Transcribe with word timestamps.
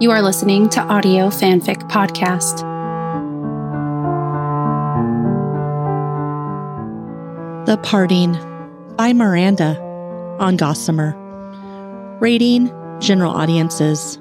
You 0.00 0.12
are 0.12 0.22
listening 0.22 0.68
to 0.68 0.80
Audio 0.80 1.26
Fanfic 1.26 1.78
Podcast. 1.90 2.58
The 7.66 7.76
Parting 7.78 8.34
by 8.94 9.12
Miranda 9.12 9.76
on 10.38 10.56
Gossamer. 10.56 11.16
Rating 12.20 12.68
General 13.00 13.32
Audiences. 13.32 14.20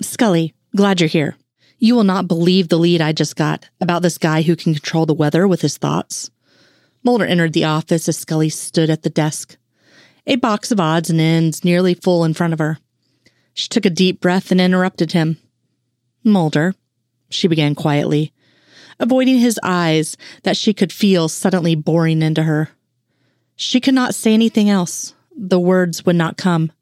Scully, 0.00 0.54
glad 0.76 1.00
you're 1.00 1.08
here. 1.08 1.36
You 1.80 1.96
will 1.96 2.04
not 2.04 2.28
believe 2.28 2.68
the 2.68 2.78
lead 2.78 3.00
I 3.00 3.10
just 3.10 3.34
got 3.34 3.68
about 3.80 4.02
this 4.02 4.18
guy 4.18 4.42
who 4.42 4.54
can 4.54 4.74
control 4.74 5.04
the 5.04 5.14
weather 5.14 5.48
with 5.48 5.62
his 5.62 5.78
thoughts. 5.78 6.30
Mulder 7.02 7.26
entered 7.26 7.54
the 7.54 7.64
office 7.64 8.08
as 8.08 8.18
Scully 8.18 8.50
stood 8.50 8.88
at 8.88 9.02
the 9.02 9.10
desk, 9.10 9.56
a 10.28 10.36
box 10.36 10.70
of 10.70 10.78
odds 10.78 11.10
and 11.10 11.20
ends 11.20 11.64
nearly 11.64 11.94
full 11.94 12.24
in 12.24 12.34
front 12.34 12.52
of 12.52 12.60
her. 12.60 12.78
She 13.54 13.68
took 13.68 13.86
a 13.86 13.90
deep 13.90 14.20
breath 14.20 14.50
and 14.50 14.60
interrupted 14.60 15.12
him. 15.12 15.38
Mulder, 16.24 16.74
she 17.30 17.48
began 17.48 17.74
quietly, 17.74 18.32
avoiding 18.98 19.38
his 19.38 19.58
eyes 19.62 20.16
that 20.42 20.56
she 20.56 20.74
could 20.74 20.92
feel 20.92 21.28
suddenly 21.28 21.74
boring 21.74 22.20
into 22.20 22.42
her. 22.42 22.70
She 23.56 23.80
could 23.80 23.94
not 23.94 24.14
say 24.14 24.34
anything 24.34 24.68
else. 24.68 25.14
The 25.36 25.60
words 25.60 26.04
would 26.04 26.16
not 26.16 26.36
come. 26.36 26.72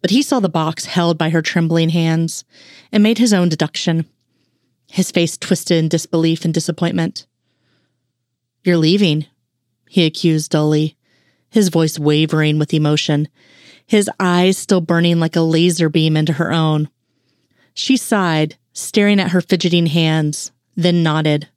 But 0.00 0.10
he 0.10 0.22
saw 0.22 0.38
the 0.38 0.48
box 0.48 0.84
held 0.84 1.18
by 1.18 1.30
her 1.30 1.42
trembling 1.42 1.88
hands 1.88 2.44
and 2.92 3.02
made 3.02 3.18
his 3.18 3.32
own 3.32 3.48
deduction. 3.48 4.06
His 4.90 5.10
face 5.10 5.36
twisted 5.36 5.76
in 5.76 5.88
disbelief 5.88 6.44
and 6.44 6.54
disappointment. 6.54 7.26
You're 8.62 8.76
leaving, 8.76 9.26
he 9.88 10.06
accused 10.06 10.52
dully, 10.52 10.96
his 11.50 11.68
voice 11.68 11.98
wavering 11.98 12.58
with 12.58 12.72
emotion, 12.74 13.28
his 13.88 14.08
eyes 14.20 14.58
still 14.58 14.82
burning 14.82 15.18
like 15.18 15.34
a 15.34 15.40
laser 15.40 15.88
beam 15.88 16.14
into 16.14 16.34
her 16.34 16.52
own. 16.52 16.90
She 17.72 17.96
sighed, 17.96 18.56
staring 18.74 19.18
at 19.18 19.30
her 19.30 19.40
fidgeting 19.40 19.86
hands, 19.86 20.52
then 20.76 21.02
nodded. 21.02 21.48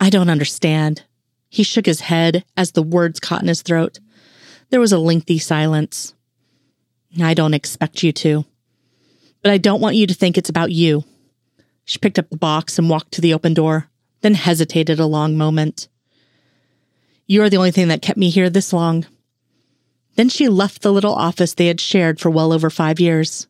I 0.00 0.10
don't 0.10 0.28
understand. 0.28 1.04
He 1.48 1.62
shook 1.62 1.86
his 1.86 2.00
head 2.00 2.44
as 2.56 2.72
the 2.72 2.82
words 2.82 3.20
caught 3.20 3.40
in 3.40 3.46
his 3.46 3.62
throat. 3.62 4.00
There 4.70 4.80
was 4.80 4.92
a 4.92 4.98
lengthy 4.98 5.38
silence. 5.38 6.12
I 7.22 7.34
don't 7.34 7.54
expect 7.54 8.02
you 8.02 8.10
to. 8.14 8.44
But 9.42 9.52
I 9.52 9.58
don't 9.58 9.80
want 9.80 9.94
you 9.94 10.08
to 10.08 10.14
think 10.14 10.36
it's 10.36 10.50
about 10.50 10.72
you. 10.72 11.04
She 11.84 12.00
picked 12.00 12.18
up 12.18 12.30
the 12.30 12.36
box 12.36 12.80
and 12.80 12.90
walked 12.90 13.12
to 13.12 13.20
the 13.20 13.34
open 13.34 13.54
door, 13.54 13.88
then 14.22 14.34
hesitated 14.34 14.98
a 14.98 15.06
long 15.06 15.36
moment. 15.36 15.88
You 17.28 17.42
are 17.42 17.50
the 17.50 17.58
only 17.58 17.70
thing 17.70 17.88
that 17.88 18.02
kept 18.02 18.18
me 18.18 18.28
here 18.28 18.50
this 18.50 18.72
long. 18.72 19.06
Then 20.16 20.28
she 20.28 20.48
left 20.48 20.82
the 20.82 20.92
little 20.92 21.14
office 21.14 21.54
they 21.54 21.66
had 21.66 21.80
shared 21.80 22.20
for 22.20 22.30
well 22.30 22.52
over 22.52 22.70
five 22.70 23.00
years. 23.00 23.46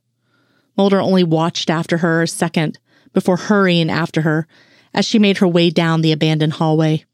Mulder 0.76 1.00
only 1.00 1.24
watched 1.24 1.70
after 1.70 1.98
her 1.98 2.22
a 2.22 2.28
second 2.28 2.78
before 3.12 3.36
hurrying 3.36 3.90
after 3.90 4.22
her 4.22 4.46
as 4.94 5.04
she 5.04 5.18
made 5.18 5.38
her 5.38 5.48
way 5.48 5.70
down 5.70 6.02
the 6.02 6.12
abandoned 6.12 6.54
hallway. 6.54 7.04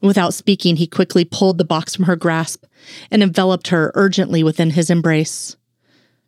Without 0.00 0.34
speaking, 0.34 0.76
he 0.76 0.86
quickly 0.86 1.24
pulled 1.24 1.58
the 1.58 1.64
box 1.64 1.96
from 1.96 2.04
her 2.04 2.16
grasp 2.16 2.64
and 3.10 3.22
enveloped 3.22 3.68
her 3.68 3.90
urgently 3.94 4.42
within 4.42 4.70
his 4.70 4.90
embrace. 4.90 5.56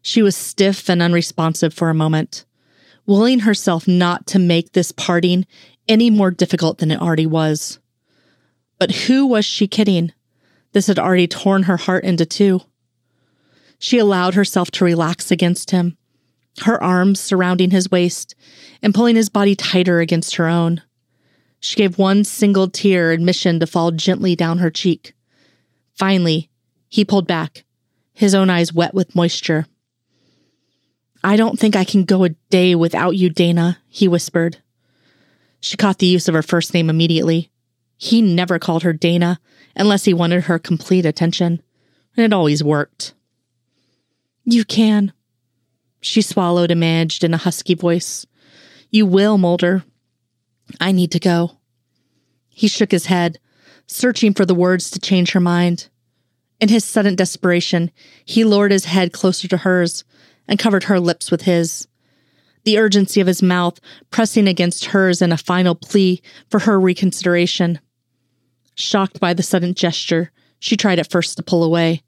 She 0.00 0.22
was 0.22 0.36
stiff 0.36 0.88
and 0.88 1.02
unresponsive 1.02 1.74
for 1.74 1.90
a 1.90 1.94
moment, 1.94 2.44
willing 3.06 3.40
herself 3.40 3.86
not 3.86 4.26
to 4.28 4.38
make 4.38 4.72
this 4.72 4.92
parting 4.92 5.46
any 5.86 6.10
more 6.10 6.30
difficult 6.30 6.78
than 6.78 6.90
it 6.90 7.00
already 7.00 7.26
was. 7.26 7.78
But 8.78 8.92
who 8.92 9.26
was 9.26 9.44
she 9.44 9.66
kidding? 9.66 10.12
This 10.72 10.86
had 10.86 10.98
already 10.98 11.26
torn 11.26 11.64
her 11.64 11.76
heart 11.76 12.04
into 12.04 12.26
two. 12.26 12.60
She 13.78 13.98
allowed 13.98 14.34
herself 14.34 14.70
to 14.72 14.84
relax 14.84 15.30
against 15.30 15.70
him, 15.70 15.96
her 16.62 16.82
arms 16.82 17.20
surrounding 17.20 17.70
his 17.70 17.90
waist 17.90 18.34
and 18.82 18.94
pulling 18.94 19.16
his 19.16 19.28
body 19.28 19.54
tighter 19.54 20.00
against 20.00 20.36
her 20.36 20.48
own. 20.48 20.82
She 21.60 21.76
gave 21.76 21.98
one 21.98 22.24
single 22.24 22.68
tear 22.68 23.12
admission 23.12 23.60
to 23.60 23.66
fall 23.66 23.90
gently 23.90 24.36
down 24.36 24.58
her 24.58 24.70
cheek. 24.70 25.14
Finally, 25.94 26.50
he 26.88 27.04
pulled 27.04 27.26
back, 27.26 27.64
his 28.12 28.34
own 28.34 28.50
eyes 28.50 28.72
wet 28.72 28.94
with 28.94 29.14
moisture. 29.14 29.66
I 31.22 31.36
don't 31.36 31.58
think 31.58 31.74
I 31.74 31.84
can 31.84 32.04
go 32.04 32.24
a 32.24 32.30
day 32.50 32.74
without 32.74 33.16
you, 33.16 33.28
Dana, 33.30 33.78
he 33.88 34.06
whispered. 34.06 34.58
She 35.60 35.76
caught 35.76 35.98
the 35.98 36.06
use 36.06 36.28
of 36.28 36.34
her 36.34 36.42
first 36.42 36.72
name 36.72 36.88
immediately. 36.88 37.50
He 37.98 38.22
never 38.22 38.58
called 38.58 38.84
her 38.84 38.92
Dana 38.92 39.40
unless 39.76 40.04
he 40.04 40.14
wanted 40.14 40.44
her 40.44 40.58
complete 40.58 41.04
attention, 41.04 41.60
and 42.16 42.24
it 42.24 42.32
always 42.32 42.64
worked. 42.64 43.12
You 44.44 44.64
can. 44.64 45.12
She 46.00 46.22
swallowed 46.22 46.70
and 46.70 46.80
managed 46.80 47.24
in 47.24 47.34
a 47.34 47.38
husky 47.38 47.74
voice. 47.74 48.24
You 48.90 49.04
will, 49.04 49.36
Mulder. 49.36 49.84
I 50.80 50.92
need 50.92 51.10
to 51.12 51.18
go. 51.18 51.58
He 52.48 52.68
shook 52.68 52.92
his 52.92 53.06
head, 53.06 53.38
searching 53.86 54.32
for 54.32 54.46
the 54.46 54.54
words 54.54 54.90
to 54.90 55.00
change 55.00 55.32
her 55.32 55.40
mind. 55.40 55.88
In 56.60 56.68
his 56.68 56.84
sudden 56.84 57.16
desperation, 57.16 57.90
he 58.24 58.44
lowered 58.44 58.72
his 58.72 58.84
head 58.84 59.12
closer 59.12 59.48
to 59.48 59.58
hers 59.58 60.04
and 60.46 60.58
covered 60.58 60.84
her 60.84 61.00
lips 61.00 61.30
with 61.30 61.42
his. 61.42 61.88
The 62.64 62.78
urgency 62.78 63.20
of 63.20 63.26
his 63.26 63.42
mouth 63.42 63.80
pressing 64.10 64.48
against 64.48 64.86
hers 64.86 65.22
in 65.22 65.32
a 65.32 65.36
final 65.36 65.74
plea 65.74 66.20
for 66.50 66.60
her 66.60 66.78
reconsideration. 66.78 67.80
Shocked 68.80 69.18
by 69.18 69.34
the 69.34 69.42
sudden 69.42 69.74
gesture, 69.74 70.30
she 70.60 70.76
tried 70.76 71.00
at 71.00 71.10
first 71.10 71.36
to 71.36 71.42
pull 71.42 71.64
away, 71.64 72.04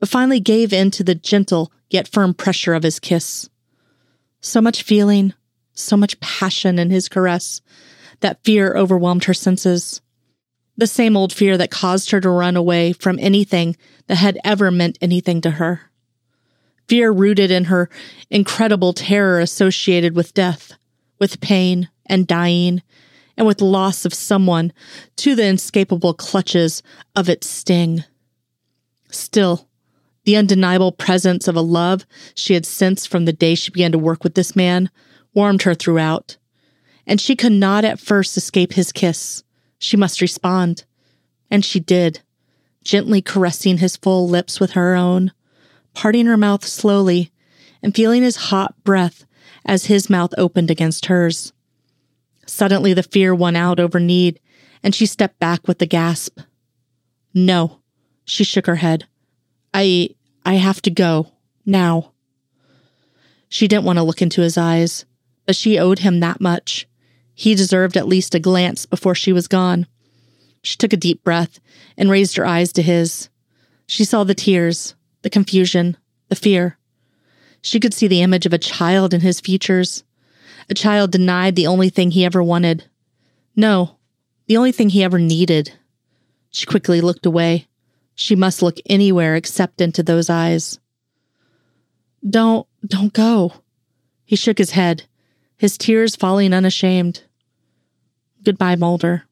but 0.00 0.08
finally 0.08 0.40
gave 0.40 0.72
in 0.72 0.90
to 0.90 1.04
the 1.04 1.14
gentle 1.14 1.70
yet 1.90 2.08
firm 2.08 2.34
pressure 2.34 2.74
of 2.74 2.82
his 2.82 2.98
kiss. 2.98 3.48
So 4.40 4.60
much 4.60 4.82
feeling, 4.82 5.32
so 5.74 5.96
much 5.96 6.18
passion 6.18 6.76
in 6.76 6.90
his 6.90 7.08
caress 7.08 7.60
that 8.18 8.42
fear 8.42 8.76
overwhelmed 8.76 9.24
her 9.24 9.32
senses. 9.32 10.00
The 10.76 10.88
same 10.88 11.16
old 11.16 11.32
fear 11.32 11.56
that 11.56 11.70
caused 11.70 12.10
her 12.10 12.20
to 12.20 12.30
run 12.30 12.56
away 12.56 12.92
from 12.92 13.20
anything 13.20 13.76
that 14.08 14.16
had 14.16 14.40
ever 14.42 14.72
meant 14.72 14.98
anything 15.00 15.40
to 15.42 15.52
her. 15.52 15.82
Fear 16.88 17.12
rooted 17.12 17.52
in 17.52 17.66
her 17.66 17.88
incredible 18.28 18.92
terror 18.92 19.38
associated 19.38 20.16
with 20.16 20.34
death, 20.34 20.72
with 21.20 21.40
pain 21.40 21.88
and 22.06 22.26
dying 22.26 22.82
and 23.38 23.46
with 23.46 23.62
loss 23.62 24.04
of 24.04 24.12
someone 24.12 24.72
to 25.16 25.36
the 25.36 25.46
inescapable 25.46 26.12
clutches 26.12 26.82
of 27.14 27.28
its 27.28 27.48
sting. 27.48 28.02
Still, 29.10 29.68
the 30.24 30.36
undeniable 30.36 30.90
presence 30.90 31.46
of 31.46 31.54
a 31.54 31.62
love 31.62 32.04
she 32.34 32.54
had 32.54 32.66
sensed 32.66 33.08
from 33.08 33.24
the 33.24 33.32
day 33.32 33.54
she 33.54 33.70
began 33.70 33.92
to 33.92 33.98
work 33.98 34.24
with 34.24 34.34
this 34.34 34.56
man 34.56 34.90
warmed 35.32 35.62
her 35.62 35.74
throughout, 35.74 36.36
and 37.06 37.20
she 37.20 37.36
could 37.36 37.52
not 37.52 37.84
at 37.84 38.00
first 38.00 38.36
escape 38.36 38.72
his 38.72 38.90
kiss. 38.90 39.44
She 39.78 39.96
must 39.96 40.20
respond, 40.20 40.84
and 41.48 41.64
she 41.64 41.78
did, 41.78 42.20
gently 42.82 43.22
caressing 43.22 43.78
his 43.78 43.96
full 43.96 44.28
lips 44.28 44.58
with 44.58 44.72
her 44.72 44.96
own, 44.96 45.30
parting 45.94 46.26
her 46.26 46.36
mouth 46.36 46.66
slowly, 46.66 47.30
and 47.84 47.94
feeling 47.94 48.24
his 48.24 48.36
hot 48.36 48.74
breath 48.82 49.24
as 49.64 49.86
his 49.86 50.10
mouth 50.10 50.34
opened 50.36 50.72
against 50.72 51.06
hers. 51.06 51.52
Suddenly, 52.48 52.94
the 52.94 53.02
fear 53.02 53.34
won 53.34 53.56
out 53.56 53.78
over 53.78 54.00
need, 54.00 54.40
and 54.82 54.94
she 54.94 55.04
stepped 55.04 55.38
back 55.38 55.68
with 55.68 55.82
a 55.82 55.86
gasp. 55.86 56.40
No, 57.34 57.80
she 58.24 58.42
shook 58.42 58.66
her 58.66 58.76
head. 58.76 59.06
I, 59.74 60.10
I 60.46 60.54
have 60.54 60.80
to 60.82 60.90
go. 60.90 61.32
Now. 61.66 62.12
She 63.50 63.68
didn't 63.68 63.84
want 63.84 63.98
to 63.98 64.02
look 64.02 64.22
into 64.22 64.40
his 64.40 64.56
eyes, 64.56 65.04
but 65.44 65.56
she 65.56 65.78
owed 65.78 65.98
him 65.98 66.20
that 66.20 66.40
much. 66.40 66.88
He 67.34 67.54
deserved 67.54 67.96
at 67.96 68.08
least 68.08 68.34
a 68.34 68.40
glance 68.40 68.86
before 68.86 69.14
she 69.14 69.32
was 69.32 69.46
gone. 69.46 69.86
She 70.62 70.76
took 70.76 70.94
a 70.94 70.96
deep 70.96 71.22
breath 71.22 71.60
and 71.96 72.10
raised 72.10 72.36
her 72.36 72.46
eyes 72.46 72.72
to 72.72 72.82
his. 72.82 73.28
She 73.86 74.04
saw 74.04 74.24
the 74.24 74.34
tears, 74.34 74.94
the 75.22 75.30
confusion, 75.30 75.98
the 76.28 76.36
fear. 76.36 76.78
She 77.60 77.78
could 77.78 77.92
see 77.92 78.08
the 78.08 78.22
image 78.22 78.46
of 78.46 78.52
a 78.54 78.58
child 78.58 79.12
in 79.12 79.20
his 79.20 79.40
features, 79.40 80.02
a 80.68 80.74
child 80.74 81.10
denied 81.12 81.56
the 81.56 81.66
only 81.66 81.88
thing 81.88 82.10
he 82.10 82.24
ever 82.24 82.42
wanted. 82.42 82.84
No, 83.56 83.96
the 84.46 84.56
only 84.56 84.72
thing 84.72 84.90
he 84.90 85.02
ever 85.02 85.18
needed. 85.18 85.72
She 86.50 86.66
quickly 86.66 87.00
looked 87.00 87.26
away. 87.26 87.66
She 88.14 88.34
must 88.34 88.62
look 88.62 88.78
anywhere 88.86 89.36
except 89.36 89.80
into 89.80 90.02
those 90.02 90.28
eyes. 90.28 90.78
Don't, 92.28 92.66
don't 92.84 93.12
go. 93.12 93.52
He 94.24 94.36
shook 94.36 94.58
his 94.58 94.72
head, 94.72 95.04
his 95.56 95.78
tears 95.78 96.16
falling 96.16 96.52
unashamed. 96.52 97.22
Goodbye, 98.44 98.76
Mulder. 98.76 99.24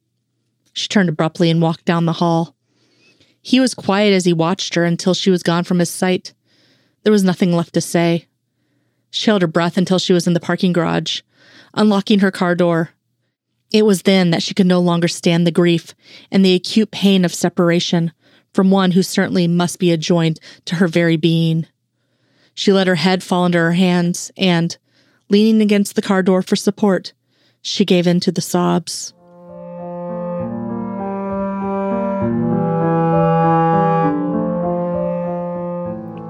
She 0.72 0.88
turned 0.88 1.08
abruptly 1.08 1.50
and 1.50 1.60
walked 1.60 1.84
down 1.84 2.06
the 2.06 2.12
hall. 2.12 2.54
He 3.40 3.60
was 3.60 3.74
quiet 3.74 4.12
as 4.12 4.24
he 4.24 4.32
watched 4.32 4.74
her 4.74 4.84
until 4.84 5.14
she 5.14 5.30
was 5.30 5.42
gone 5.42 5.64
from 5.64 5.78
his 5.78 5.90
sight. 5.90 6.34
There 7.02 7.12
was 7.12 7.24
nothing 7.24 7.52
left 7.52 7.74
to 7.74 7.80
say. 7.80 8.26
She 9.16 9.30
held 9.30 9.40
her 9.40 9.48
breath 9.48 9.78
until 9.78 9.98
she 9.98 10.12
was 10.12 10.26
in 10.26 10.34
the 10.34 10.40
parking 10.40 10.74
garage, 10.74 11.22
unlocking 11.72 12.18
her 12.18 12.30
car 12.30 12.54
door. 12.54 12.90
It 13.72 13.86
was 13.86 14.02
then 14.02 14.30
that 14.30 14.42
she 14.42 14.52
could 14.52 14.66
no 14.66 14.78
longer 14.78 15.08
stand 15.08 15.46
the 15.46 15.50
grief 15.50 15.94
and 16.30 16.44
the 16.44 16.54
acute 16.54 16.90
pain 16.90 17.24
of 17.24 17.32
separation 17.32 18.12
from 18.52 18.70
one 18.70 18.90
who 18.90 19.02
certainly 19.02 19.48
must 19.48 19.78
be 19.78 19.90
adjoined 19.90 20.38
to 20.66 20.76
her 20.76 20.86
very 20.86 21.16
being. 21.16 21.66
She 22.52 22.74
let 22.74 22.86
her 22.86 22.96
head 22.96 23.22
fall 23.22 23.46
into 23.46 23.56
her 23.56 23.72
hands 23.72 24.30
and, 24.36 24.76
leaning 25.30 25.62
against 25.62 25.96
the 25.96 26.02
car 26.02 26.22
door 26.22 26.42
for 26.42 26.54
support, 26.54 27.14
she 27.62 27.86
gave 27.86 28.06
in 28.06 28.20
to 28.20 28.30
the 28.30 28.42
sobs. 28.42 29.14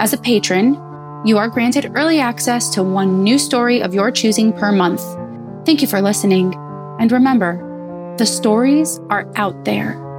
As 0.00 0.12
a 0.12 0.18
patron, 0.18 0.74
you 1.24 1.38
are 1.38 1.48
granted 1.48 1.92
early 1.94 2.18
access 2.20 2.68
to 2.70 2.82
one 2.82 3.22
new 3.22 3.38
story 3.38 3.80
of 3.82 3.94
your 3.94 4.10
choosing 4.10 4.52
per 4.52 4.72
month. 4.72 5.02
Thank 5.66 5.82
you 5.82 5.88
for 5.88 6.00
listening. 6.00 6.54
And 6.98 7.12
remember, 7.12 8.16
the 8.18 8.26
stories 8.26 8.98
are 9.10 9.30
out 9.36 9.64
there. 9.64 10.09